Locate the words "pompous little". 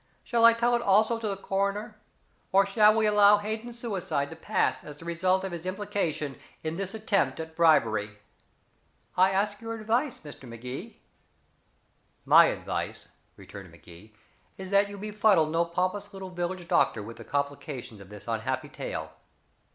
15.65-16.31